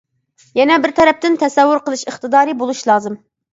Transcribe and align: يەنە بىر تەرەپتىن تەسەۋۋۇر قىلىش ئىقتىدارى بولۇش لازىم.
يەنە 0.59 0.77
بىر 0.85 0.93
تەرەپتىن 1.01 1.37
تەسەۋۋۇر 1.45 1.83
قىلىش 1.91 2.07
ئىقتىدارى 2.09 2.59
بولۇش 2.65 2.85
لازىم. 2.93 3.23